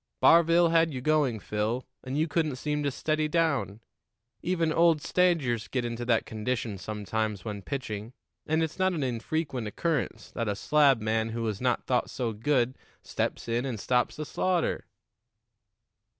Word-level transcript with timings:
Barville 0.19 0.69
had 0.69 0.91
you 0.91 0.99
going, 0.99 1.39
Phil, 1.39 1.85
and 2.03 2.17
you 2.17 2.27
couldn't 2.27 2.55
seem 2.55 2.81
to 2.81 2.89
steady 2.89 3.27
down. 3.27 3.81
Even 4.41 4.73
old 4.73 4.99
stagers 5.03 5.67
get 5.67 5.85
into 5.85 6.05
that 6.05 6.25
condition 6.25 6.79
sometimes 6.79 7.45
when 7.45 7.61
pitching, 7.61 8.11
and 8.47 8.63
it's 8.63 8.79
not 8.79 8.93
an 8.93 9.03
infrequent 9.03 9.67
occurrence 9.67 10.31
that 10.31 10.47
a 10.49 10.55
slabman 10.55 11.33
who 11.33 11.47
is 11.47 11.61
not 11.61 11.85
thought 11.85 12.09
so 12.09 12.33
good 12.33 12.79
steps 13.03 13.47
in 13.47 13.63
and 13.63 13.79
stops 13.79 14.15
the 14.15 14.25
slaughter." 14.25 14.87